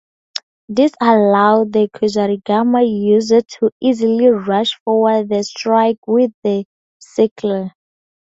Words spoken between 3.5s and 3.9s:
to